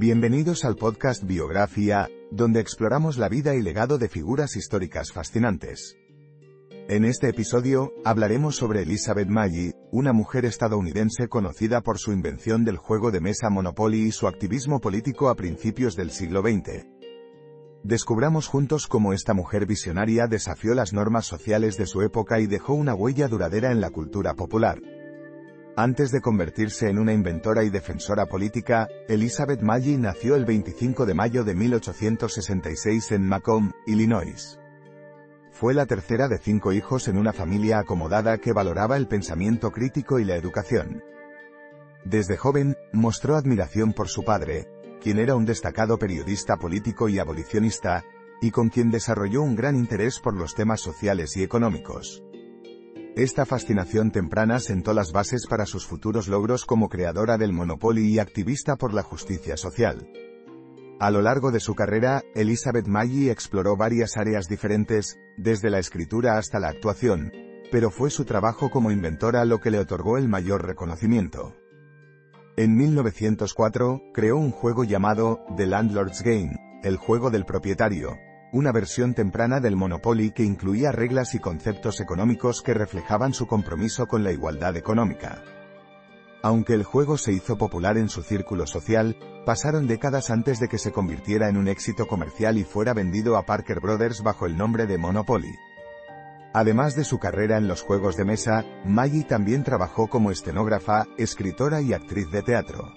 Bienvenidos 0.00 0.64
al 0.64 0.76
podcast 0.76 1.24
Biografía, 1.24 2.08
donde 2.30 2.60
exploramos 2.60 3.18
la 3.18 3.28
vida 3.28 3.56
y 3.56 3.62
legado 3.62 3.98
de 3.98 4.08
figuras 4.08 4.54
históricas 4.54 5.10
fascinantes. 5.10 5.96
En 6.88 7.04
este 7.04 7.28
episodio, 7.30 7.92
hablaremos 8.04 8.54
sobre 8.54 8.82
Elizabeth 8.82 9.26
Maggie, 9.26 9.74
una 9.90 10.12
mujer 10.12 10.44
estadounidense 10.44 11.26
conocida 11.26 11.80
por 11.80 11.98
su 11.98 12.12
invención 12.12 12.64
del 12.64 12.76
juego 12.76 13.10
de 13.10 13.20
mesa 13.20 13.50
Monopoly 13.50 14.02
y 14.02 14.12
su 14.12 14.28
activismo 14.28 14.80
político 14.80 15.30
a 15.30 15.34
principios 15.34 15.96
del 15.96 16.12
siglo 16.12 16.42
XX. 16.42 16.86
Descubramos 17.82 18.46
juntos 18.46 18.86
cómo 18.86 19.12
esta 19.12 19.34
mujer 19.34 19.66
visionaria 19.66 20.28
desafió 20.28 20.74
las 20.74 20.92
normas 20.92 21.26
sociales 21.26 21.76
de 21.76 21.86
su 21.86 22.02
época 22.02 22.38
y 22.38 22.46
dejó 22.46 22.74
una 22.74 22.94
huella 22.94 23.26
duradera 23.26 23.72
en 23.72 23.80
la 23.80 23.90
cultura 23.90 24.34
popular. 24.34 24.78
Antes 25.80 26.10
de 26.10 26.20
convertirse 26.20 26.88
en 26.88 26.98
una 26.98 27.12
inventora 27.12 27.62
y 27.62 27.70
defensora 27.70 28.26
política, 28.26 28.88
Elizabeth 29.06 29.62
Maggie 29.62 29.96
nació 29.96 30.34
el 30.34 30.44
25 30.44 31.06
de 31.06 31.14
mayo 31.14 31.44
de 31.44 31.54
1866 31.54 33.12
en 33.12 33.28
Macomb, 33.28 33.70
Illinois. 33.86 34.58
Fue 35.52 35.74
la 35.74 35.86
tercera 35.86 36.26
de 36.26 36.38
cinco 36.38 36.72
hijos 36.72 37.06
en 37.06 37.16
una 37.16 37.32
familia 37.32 37.78
acomodada 37.78 38.38
que 38.38 38.52
valoraba 38.52 38.96
el 38.96 39.06
pensamiento 39.06 39.70
crítico 39.70 40.18
y 40.18 40.24
la 40.24 40.34
educación. 40.34 41.04
Desde 42.04 42.36
joven, 42.36 42.74
mostró 42.92 43.36
admiración 43.36 43.92
por 43.92 44.08
su 44.08 44.24
padre, 44.24 44.66
quien 45.00 45.20
era 45.20 45.36
un 45.36 45.44
destacado 45.44 45.96
periodista 45.96 46.56
político 46.56 47.08
y 47.08 47.20
abolicionista, 47.20 48.02
y 48.40 48.50
con 48.50 48.68
quien 48.68 48.90
desarrolló 48.90 49.42
un 49.42 49.54
gran 49.54 49.76
interés 49.76 50.18
por 50.18 50.34
los 50.34 50.56
temas 50.56 50.80
sociales 50.80 51.36
y 51.36 51.44
económicos. 51.44 52.24
Esta 53.18 53.44
fascinación 53.44 54.12
temprana 54.12 54.60
sentó 54.60 54.94
las 54.94 55.10
bases 55.10 55.48
para 55.48 55.66
sus 55.66 55.84
futuros 55.84 56.28
logros 56.28 56.64
como 56.64 56.88
creadora 56.88 57.36
del 57.36 57.52
Monopoly 57.52 58.06
y 58.06 58.20
activista 58.20 58.76
por 58.76 58.94
la 58.94 59.02
justicia 59.02 59.56
social. 59.56 60.08
A 61.00 61.10
lo 61.10 61.20
largo 61.20 61.50
de 61.50 61.58
su 61.58 61.74
carrera, 61.74 62.22
Elizabeth 62.36 62.86
Maggie 62.86 63.32
exploró 63.32 63.76
varias 63.76 64.16
áreas 64.16 64.46
diferentes, 64.46 65.18
desde 65.36 65.68
la 65.68 65.80
escritura 65.80 66.38
hasta 66.38 66.60
la 66.60 66.68
actuación, 66.68 67.32
pero 67.72 67.90
fue 67.90 68.10
su 68.10 68.24
trabajo 68.24 68.70
como 68.70 68.92
inventora 68.92 69.44
lo 69.44 69.58
que 69.58 69.72
le 69.72 69.80
otorgó 69.80 70.16
el 70.16 70.28
mayor 70.28 70.64
reconocimiento. 70.64 71.56
En 72.56 72.76
1904, 72.76 74.00
creó 74.14 74.36
un 74.36 74.52
juego 74.52 74.84
llamado 74.84 75.40
The 75.56 75.66
Landlord's 75.66 76.22
Game, 76.22 76.56
el 76.84 76.96
juego 76.96 77.30
del 77.32 77.44
propietario, 77.44 78.16
una 78.52 78.72
versión 78.72 79.14
temprana 79.14 79.60
del 79.60 79.76
Monopoly 79.76 80.30
que 80.30 80.42
incluía 80.42 80.90
reglas 80.90 81.34
y 81.34 81.38
conceptos 81.38 82.00
económicos 82.00 82.62
que 82.62 82.74
reflejaban 82.74 83.34
su 83.34 83.46
compromiso 83.46 84.06
con 84.06 84.24
la 84.24 84.32
igualdad 84.32 84.76
económica. 84.76 85.42
Aunque 86.42 86.74
el 86.74 86.84
juego 86.84 87.18
se 87.18 87.32
hizo 87.32 87.58
popular 87.58 87.98
en 87.98 88.08
su 88.08 88.22
círculo 88.22 88.66
social, 88.66 89.16
pasaron 89.44 89.86
décadas 89.86 90.30
antes 90.30 90.60
de 90.60 90.68
que 90.68 90.78
se 90.78 90.92
convirtiera 90.92 91.48
en 91.48 91.56
un 91.56 91.68
éxito 91.68 92.06
comercial 92.06 92.58
y 92.58 92.64
fuera 92.64 92.94
vendido 92.94 93.36
a 93.36 93.44
Parker 93.44 93.80
Brothers 93.80 94.22
bajo 94.22 94.46
el 94.46 94.56
nombre 94.56 94.86
de 94.86 94.98
Monopoly. 94.98 95.54
Además 96.54 96.94
de 96.94 97.04
su 97.04 97.18
carrera 97.18 97.58
en 97.58 97.68
los 97.68 97.82
juegos 97.82 98.16
de 98.16 98.24
mesa, 98.24 98.64
Maggie 98.84 99.24
también 99.24 99.64
trabajó 99.64 100.06
como 100.06 100.30
estenógrafa, 100.30 101.06
escritora 101.18 101.82
y 101.82 101.92
actriz 101.92 102.30
de 102.30 102.42
teatro. 102.42 102.94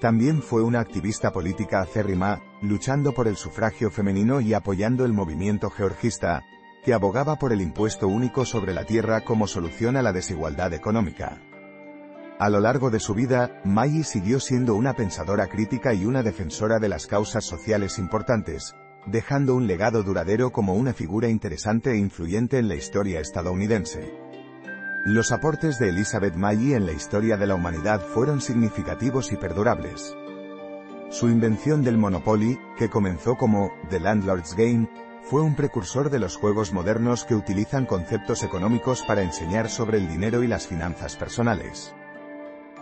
También 0.00 0.42
fue 0.42 0.62
una 0.62 0.80
activista 0.80 1.32
política 1.32 1.80
acérrima, 1.80 2.40
luchando 2.64 3.12
por 3.12 3.28
el 3.28 3.36
sufragio 3.36 3.90
femenino 3.90 4.40
y 4.40 4.54
apoyando 4.54 5.04
el 5.04 5.12
movimiento 5.12 5.70
georgista, 5.70 6.44
que 6.84 6.94
abogaba 6.94 7.36
por 7.36 7.52
el 7.52 7.60
impuesto 7.60 8.08
único 8.08 8.44
sobre 8.44 8.74
la 8.74 8.84
tierra 8.84 9.22
como 9.22 9.46
solución 9.46 9.96
a 9.96 10.02
la 10.02 10.12
desigualdad 10.12 10.72
económica. 10.72 11.38
A 12.38 12.50
lo 12.50 12.60
largo 12.60 12.90
de 12.90 13.00
su 13.00 13.14
vida, 13.14 13.60
Maggie 13.64 14.02
siguió 14.02 14.40
siendo 14.40 14.74
una 14.74 14.94
pensadora 14.94 15.46
crítica 15.46 15.94
y 15.94 16.04
una 16.04 16.22
defensora 16.22 16.78
de 16.78 16.88
las 16.88 17.06
causas 17.06 17.44
sociales 17.44 17.98
importantes, 17.98 18.74
dejando 19.06 19.54
un 19.54 19.66
legado 19.66 20.02
duradero 20.02 20.50
como 20.50 20.74
una 20.74 20.92
figura 20.92 21.28
interesante 21.28 21.92
e 21.92 21.96
influyente 21.96 22.58
en 22.58 22.68
la 22.68 22.74
historia 22.74 23.20
estadounidense. 23.20 24.12
Los 25.06 25.32
aportes 25.32 25.78
de 25.78 25.90
Elizabeth 25.90 26.34
Maggie 26.34 26.74
en 26.74 26.86
la 26.86 26.92
historia 26.92 27.36
de 27.36 27.46
la 27.46 27.54
humanidad 27.54 28.00
fueron 28.00 28.40
significativos 28.40 29.32
y 29.32 29.36
perdurables. 29.36 30.16
Su 31.10 31.28
invención 31.28 31.84
del 31.84 31.98
Monopoly, 31.98 32.58
que 32.76 32.90
comenzó 32.90 33.36
como 33.36 33.70
The 33.88 34.00
Landlord's 34.00 34.54
Game, 34.56 34.88
fue 35.22 35.42
un 35.42 35.54
precursor 35.54 36.10
de 36.10 36.18
los 36.18 36.36
juegos 36.36 36.72
modernos 36.72 37.24
que 37.24 37.34
utilizan 37.34 37.86
conceptos 37.86 38.42
económicos 38.42 39.02
para 39.02 39.22
enseñar 39.22 39.70
sobre 39.70 39.98
el 39.98 40.08
dinero 40.08 40.42
y 40.42 40.48
las 40.48 40.66
finanzas 40.66 41.16
personales. 41.16 41.94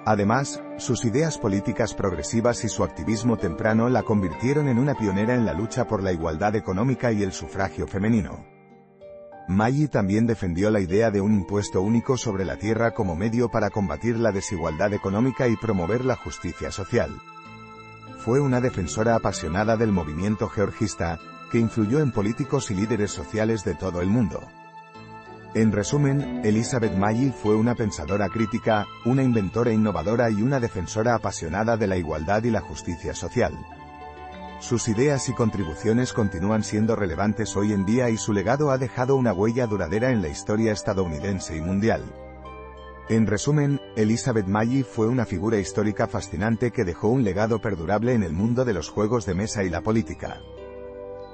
Además, 0.05 0.61
sus 0.79 1.05
ideas 1.05 1.39
políticas 1.39 1.95
progresivas 1.95 2.65
y 2.65 2.69
su 2.69 2.83
activismo 2.83 3.37
temprano 3.37 3.89
la 3.89 4.03
convirtieron 4.03 4.69
en 4.69 4.79
una 4.79 4.95
pionera 4.95 5.35
en 5.35 5.47
la 5.47 5.53
lucha 5.53 5.87
por 5.87 6.03
la 6.03 6.13
igualdad 6.13 6.57
económica 6.57 7.13
y 7.13 7.23
el 7.23 7.33
sufragio 7.33 7.87
femenino. 7.87 8.45
Maggie 9.47 9.89
también 9.89 10.27
defendió 10.27 10.71
la 10.71 10.81
idea 10.81 11.11
de 11.11 11.21
un 11.21 11.35
impuesto 11.35 11.83
único 11.83 12.17
sobre 12.17 12.45
la 12.45 12.57
tierra 12.57 12.93
como 12.95 13.15
medio 13.15 13.51
para 13.51 13.71
combatir 13.71 14.17
la 14.17 14.33
desigualdad 14.33 14.93
económica 14.93 15.47
y 15.47 15.57
promover 15.57 16.05
la 16.05 16.17
justicia 16.17 16.73
social. 16.73 17.11
Fue 18.19 18.41
una 18.41 18.61
defensora 18.61 19.17
apasionada 19.17 19.77
del 19.77 19.93
movimiento 19.93 20.49
georgista, 20.49 21.19
que 21.51 21.59
influyó 21.59 22.01
en 22.01 22.13
políticos 22.13 22.71
y 22.71 22.75
líderes 22.75 23.11
sociales 23.11 23.65
de 23.65 23.75
todo 23.75 24.01
el 24.01 24.09
mundo. 24.09 24.41
En 25.55 25.71
resumen, 25.71 26.41
Elizabeth 26.45 26.97
Maggie 26.97 27.31
fue 27.31 27.55
una 27.55 27.75
pensadora 27.75 28.31
crítica, 28.31 28.87
una 29.05 29.23
inventora 29.23 29.71
innovadora 29.71 30.31
y 30.31 30.41
una 30.41 30.61
defensora 30.61 31.15
apasionada 31.15 31.77
de 31.77 31.87
la 31.87 31.99
igualdad 31.99 32.43
y 32.45 32.51
la 32.51 32.63
justicia 32.63 33.15
social. 33.15 33.53
Sus 34.61 34.89
ideas 34.89 35.29
y 35.29 35.35
contribuciones 35.35 36.13
continúan 36.13 36.63
siendo 36.63 36.97
relevantes 36.97 37.55
hoy 37.57 37.73
en 37.73 37.85
día 37.85 38.09
y 38.09 38.17
su 38.17 38.33
legado 38.33 38.71
ha 38.71 38.79
dejado 38.79 39.17
una 39.17 39.35
huella 39.35 39.67
duradera 39.67 40.11
en 40.11 40.23
la 40.23 40.29
historia 40.29 40.73
estadounidense 40.73 41.57
y 41.57 41.61
mundial. 41.61 42.03
En 43.09 43.27
resumen, 43.27 43.81
Elizabeth 43.97 44.47
Maggie 44.47 44.85
fue 44.85 45.09
una 45.09 45.27
figura 45.27 45.59
histórica 45.59 46.07
fascinante 46.07 46.71
que 46.71 46.85
dejó 46.85 47.09
un 47.09 47.25
legado 47.25 47.61
perdurable 47.61 48.15
en 48.15 48.23
el 48.23 48.33
mundo 48.33 48.65
de 48.65 48.73
los 48.73 48.89
juegos 48.89 49.27
de 49.27 49.35
mesa 49.35 49.65
y 49.65 49.71
la 49.71 49.81
política. 49.81 50.41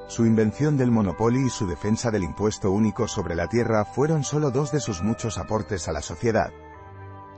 Su 0.09 0.25
invención 0.25 0.79
del 0.79 0.91
Monopoly 0.91 1.47
y 1.47 1.51
su 1.51 1.67
defensa 1.67 2.11
del 2.11 2.25
impuesto 2.25 2.71
único 2.71 3.07
sobre 3.07 3.35
la 3.35 3.49
tierra 3.49 3.85
fueron 3.85 4.25
solo 4.25 4.51
dos 4.51 4.73
de 4.73 4.81
sus 4.81 5.03
muchos 5.03 5.37
aportes 5.37 5.87
a 5.89 5.93
la 5.93 6.01
sociedad. 6.01 6.51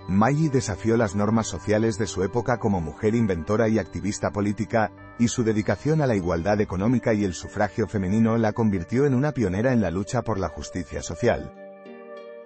Maggie 0.08 0.48
desafió 0.48 0.96
las 0.96 1.16
normas 1.16 1.48
sociales 1.48 1.98
de 1.98 2.06
su 2.06 2.22
época 2.22 2.58
como 2.58 2.80
mujer 2.80 3.16
inventora 3.16 3.68
y 3.68 3.80
activista 3.80 4.30
política, 4.30 4.92
y 5.18 5.28
su 5.28 5.42
dedicación 5.42 6.00
a 6.00 6.06
la 6.06 6.14
igualdad 6.14 6.60
económica 6.60 7.12
y 7.12 7.24
el 7.24 7.34
sufragio 7.34 7.88
femenino 7.88 8.38
la 8.38 8.52
convirtió 8.52 9.04
en 9.04 9.14
una 9.14 9.32
pionera 9.32 9.72
en 9.72 9.80
la 9.80 9.90
lucha 9.90 10.22
por 10.22 10.38
la 10.38 10.48
justicia 10.48 11.02
social. 11.02 11.69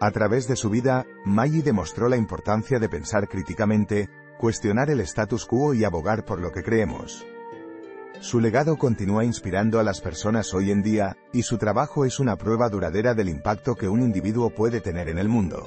A 0.04 0.10
través 0.10 0.46
de 0.46 0.54
su 0.54 0.68
vida, 0.68 1.06
Maggie 1.24 1.62
demostró 1.62 2.10
la 2.10 2.18
importancia 2.18 2.78
de 2.78 2.90
pensar 2.90 3.26
críticamente, 3.26 4.10
cuestionar 4.38 4.90
el 4.90 5.00
status 5.00 5.46
quo 5.46 5.72
y 5.72 5.82
abogar 5.82 6.26
por 6.26 6.42
lo 6.42 6.52
que 6.52 6.62
creemos. 6.62 7.24
Su 8.20 8.38
legado 8.38 8.76
continúa 8.76 9.24
inspirando 9.24 9.80
a 9.80 9.82
las 9.82 10.02
personas 10.02 10.52
hoy 10.52 10.72
en 10.72 10.82
día, 10.82 11.16
y 11.32 11.40
su 11.40 11.56
trabajo 11.56 12.04
es 12.04 12.20
una 12.20 12.36
prueba 12.36 12.68
duradera 12.68 13.14
del 13.14 13.30
impacto 13.30 13.76
que 13.76 13.88
un 13.88 14.02
individuo 14.02 14.50
puede 14.50 14.82
tener 14.82 15.08
en 15.08 15.16
el 15.16 15.30
mundo. 15.30 15.66